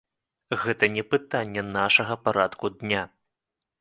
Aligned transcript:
Гэта 0.61 0.85
не 0.95 1.03
пытанне 1.11 1.65
нашага 1.77 2.13
парадку 2.29 2.73
дня. 2.81 3.03